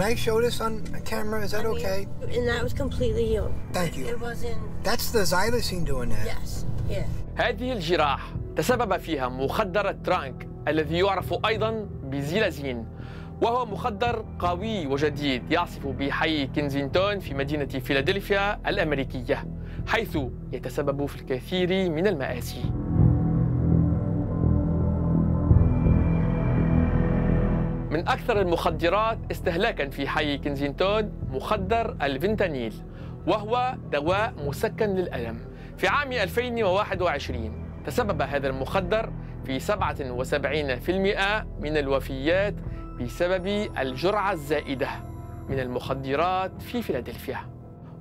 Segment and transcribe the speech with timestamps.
[0.00, 1.44] Can I show this on camera?
[1.44, 2.08] Is that I mean, okay?
[2.32, 3.52] And that was completely healed.
[3.74, 4.06] Thank you.
[4.06, 4.56] It wasn't.
[4.82, 6.24] That's the xylazine doing that.
[6.24, 6.64] Yes.
[6.88, 7.04] Yeah.
[7.36, 12.86] هذه الجراح تسبب فيها مخدر الترانك الذي يعرف أيضا بزيلازين
[13.42, 19.44] وهو مخدر قوي وجديد يعصف بحي كنزينتون في مدينة فيلادلفيا الأمريكية
[19.86, 20.18] حيث
[20.52, 22.72] يتسبب في الكثير من المآسي
[27.90, 32.74] من أكثر المخدرات استهلاكا في حي كنزينتون مخدر الفنتانيل
[33.26, 35.38] وهو دواء مسكن للألم.
[35.76, 37.52] في عام 2021
[37.86, 39.12] تسبب هذا المخدر
[39.44, 42.54] في 77% من الوفيات
[43.00, 43.46] بسبب
[43.78, 44.88] الجرعة الزائدة
[45.48, 47.38] من المخدرات في فيلادلفيا.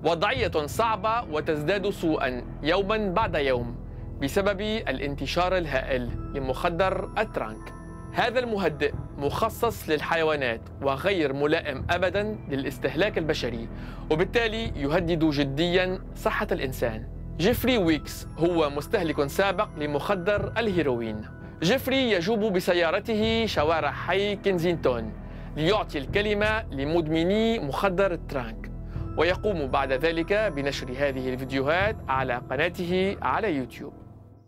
[0.04, 3.76] وضعية صعبة وتزداد سوءا يوما بعد يوم
[4.22, 7.79] بسبب الانتشار الهائل لمخدر الترانك.
[8.14, 13.70] هذا المهدئ مخصص للحيوانات وغير ملائم ابدا للاستهلاك البشري
[14.12, 17.08] وبالتالي يهدد جديا صحة الإنسان.
[17.38, 21.22] جيفري ويكس هو مستهلك سابق لمخدر الهيروين.
[21.64, 25.14] جيفري يجوب بسيارته شوارع حي كنزينتون
[25.58, 28.72] ليعطي الكلمة لمدمني مخدر الترانك
[29.18, 33.94] ويقوم بعد ذلك بنشر هذه الفيديوهات على قناته على يوتيوب.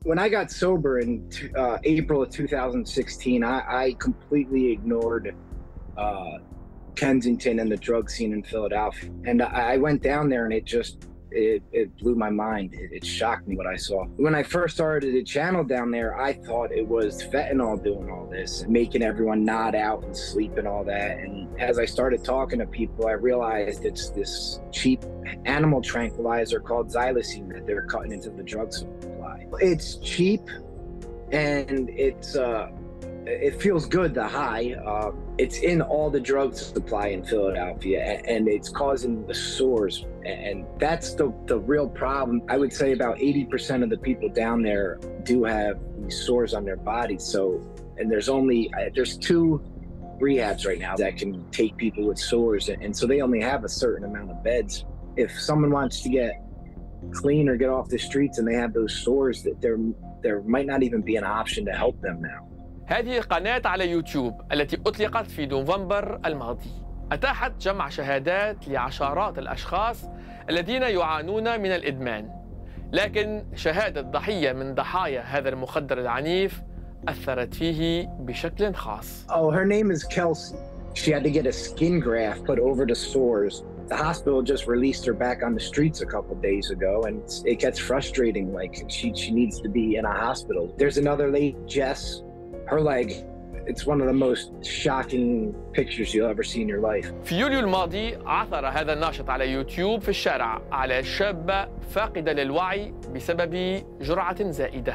[0.03, 5.35] When I got sober in uh, April of 2016, I, I completely ignored
[5.97, 6.37] uh,
[6.95, 9.11] Kensington and the drug scene in Philadelphia.
[9.25, 12.73] And I, I went down there and it just it, it blew my mind.
[12.73, 14.03] It, it, shocked me what I saw.
[14.17, 18.25] When I first started the channel down there, I thought it was fentanyl doing all
[18.25, 21.19] this, making everyone nod out and sleep and all that.
[21.19, 25.05] And as I started talking to people, I realized it's this cheap
[25.45, 29.10] animal tranquilizer called xylazine that they're cutting into the drug supply.
[29.59, 30.41] It's cheap
[31.31, 32.69] and it's uh,
[33.25, 34.73] it feels good the high.
[34.73, 40.65] Uh, it's in all the drug supply in philadelphia and it's causing the sores and
[40.77, 42.41] that's the, the real problem.
[42.49, 46.65] I would say about 80% of the people down there do have these sores on
[46.65, 47.63] their bodies so
[47.97, 49.63] and there's only uh, there's two
[50.19, 53.69] rehabs right now that can take people with sores and so they only have a
[53.69, 54.85] certain amount of beds.
[55.15, 56.43] If someone wants to get
[57.21, 59.77] clean or get off the streets and they have those sores that there
[60.23, 62.41] there might not even be an option to help them now
[62.85, 66.69] هذه قناة على يوتيوب التي أطلقت في نوفمبر الماضي
[67.11, 70.05] أتاحت جمع شهادات لعشرات الأشخاص
[70.49, 72.29] الذين يعانون من الإدمان
[72.93, 76.61] لكن شهادة ضحية من ضحايا هذا المخدر العنيف
[77.07, 80.55] أثرت فيه بشكل خاص Oh, her name is Kelsey.
[80.93, 83.63] She had to get a skin graft put over the sores.
[83.90, 87.60] The hospital just released her back on the streets a couple days ago, and it
[87.60, 88.52] gets frustrating.
[88.52, 90.74] Like she, she needs to be in a hospital.
[90.76, 92.22] There's another lady, Jess,
[92.66, 93.24] her leg
[93.66, 97.12] it's one of the most shocking pictures you'll ever see in your life.
[97.24, 103.82] في يوليو الماضي عثر هذا الناشط على يوتيوب في الشارع على شابة فاقدة للوعي بسبب
[104.00, 104.94] جرعة زائدة.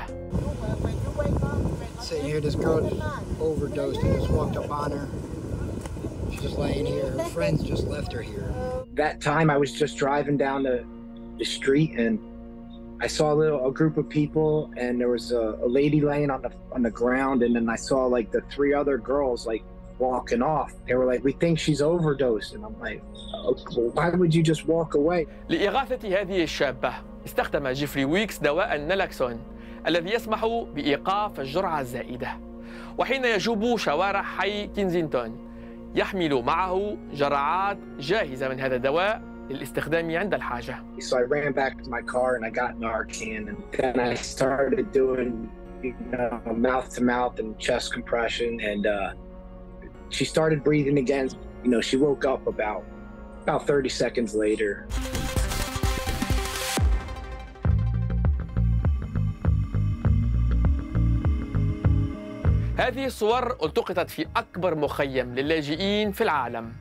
[2.00, 3.02] Sitting here, this girl just
[3.40, 5.08] overdosed and just walked up on her.
[6.36, 7.10] She's just laying here.
[7.12, 8.54] Her friends just left her here.
[8.94, 10.86] That time I was just driving down the,
[11.38, 12.20] the street and
[13.04, 16.30] I saw a little a group of people, and there was a, a, lady laying
[16.30, 19.64] on the on the ground, and then I saw like the three other girls like
[19.98, 20.72] walking off.
[20.88, 23.02] They were like, "We think she's overdosed," and I'm like,
[23.44, 26.94] well, "Why would you just walk away?" لإغاثة هذه الشابة
[27.26, 29.40] استخدم جيفري ويكس دواء النالكسون
[29.88, 30.46] الذي يسمح
[30.76, 32.38] بإيقاف الجرعة الزائدة
[32.98, 35.45] وحين يجوب شوارع حي كينزينتون
[35.95, 40.77] يحمل معه جرعات جاهزة من هذا الدواء للاستخدام عند الحاجة.
[40.99, 44.93] So I ran back to my car and I got Narcan and then I started
[44.93, 45.51] doing
[45.83, 49.13] you know, mouth to mouth and chest compression and uh,
[50.11, 51.31] she started breathing again.
[51.65, 52.85] You know, she woke up about
[53.43, 54.89] about 30 seconds later.
[62.79, 66.73] هذه الصور التقطت في أكبر مخيم للاجئين في العالم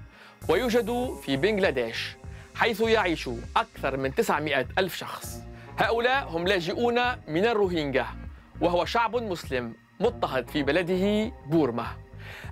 [0.50, 2.16] ويوجد في بنغلاديش
[2.56, 5.42] حيث يعيش أكثر من 900 ألف شخص.
[5.78, 8.06] هؤلاء هم لاجئون من الروهينجا
[8.62, 11.88] وهو شعب مسلم مضطهد في بلده بورما.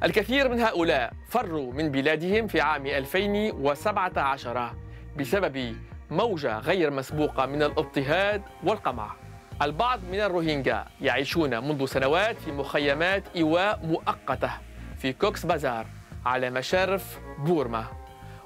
[0.03, 4.73] الكثير من هؤلاء فروا من بلادهم في عام 2017
[5.17, 5.75] بسبب
[6.11, 9.15] موجة غير مسبوقة من الاضطهاد والقمع.
[9.61, 14.51] البعض من الروهينجا يعيشون منذ سنوات في مخيمات إيواء مؤقتة
[14.97, 15.85] في كوكس بازار
[16.25, 17.85] على مشارف بورما.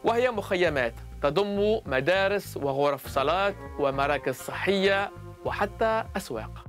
[0.03, 0.93] وهي مخيمات
[1.23, 5.11] تضم مدارس وغرف صلاة ومراكز صحية
[5.45, 6.65] وحتى أسواق.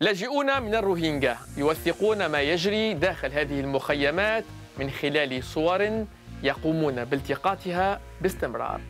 [0.00, 4.44] لاجئون من الروهينجا يوثقون ما يجري داخل هذه المخيمات
[4.78, 6.04] من خلال صور
[6.42, 8.80] يقومون بالتقاطها باستمرار.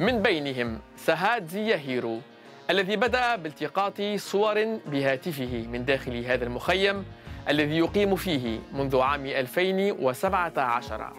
[0.00, 2.20] من بينهم سهاد زياهيرو
[2.70, 7.04] الذي بدأ بالتقاط صور بهاتفه من داخل هذا المخيم
[7.48, 11.12] الذي يقيم فيه منذ عام 2017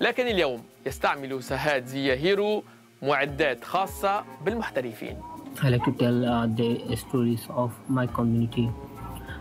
[0.00, 2.64] لكن اليوم يستعمل سهاد زياهيرو
[3.02, 5.16] معدات خاصة بالمحترفين
[5.62, 8.70] I like to tell uh, the stories of my community,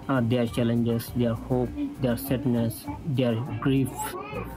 [0.09, 1.69] uh, their challenges, their hope,
[2.01, 3.89] their sadness, their grief,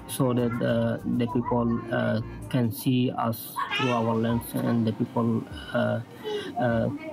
[0.08, 5.42] so that uh, the people uh, can see us through our lens and the people
[5.74, 6.00] uh, uh,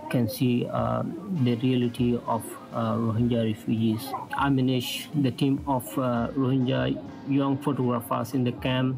[0.10, 1.04] can see uh,
[1.44, 2.44] the reality of
[2.74, 4.02] uh, Rohingya refugees.
[4.50, 6.98] Manage the team of uh, Rohingya
[7.28, 8.98] young photographers in the camp.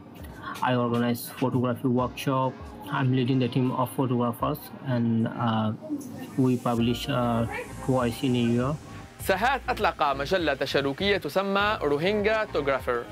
[0.61, 2.53] I organize photography workshop.
[2.91, 5.71] I'm leading the team of photographers and uh,
[6.37, 7.47] we publish uh,
[7.85, 8.75] twice in a year.
[9.21, 13.03] سهات أطلق مجلة تشاركية تسمى روهينجا توغرافر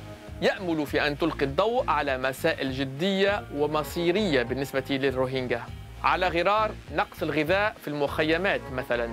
[0.42, 5.62] يأمل في أن تلقي الضوء على مسائل جدية ومصيرية بالنسبة للروهينجا
[6.04, 9.10] على غرار نقص الغذاء في المخيمات مثلا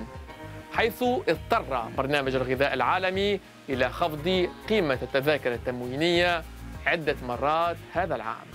[0.73, 6.43] حيث اضطر برنامج الغذاء العالمي إلى خفض قيمة التذاكر التموينية
[6.87, 8.47] عدة مرات هذا العام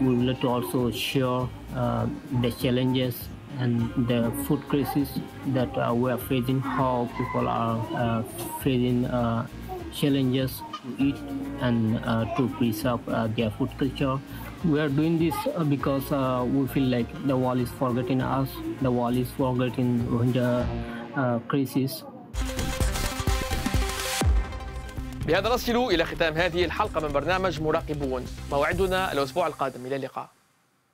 [0.00, 2.06] We would like to also share uh,
[2.42, 5.18] the challenges and the food crisis
[5.48, 8.22] that uh, we are facing, how people are uh,
[8.62, 9.46] facing uh,
[9.92, 11.16] challenges to eat
[11.60, 14.18] and uh, to preserve uh, their food culture.
[14.64, 18.48] We are doing this uh, because uh, we feel like the world is forgetting us,
[18.80, 20.66] the world is forgetting Rohingya
[21.16, 22.04] uh, crisis.
[25.26, 30.30] بهذا نصل إلى ختام هذه الحلقة من برنامج مراقبون موعدنا الأسبوع القادم إلى اللقاء